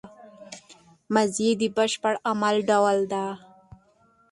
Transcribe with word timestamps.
ماضي 1.13 1.49
د 1.59 1.61
بشپړ 1.75 2.13
عمل 2.29 2.55
ډول 2.69 2.99
دئ. 3.11 3.29